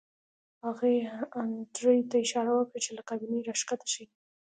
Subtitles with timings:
[0.65, 0.95] هغې
[1.39, 4.05] انډریو ته اشاره وکړه چې له کابینې راښکته شي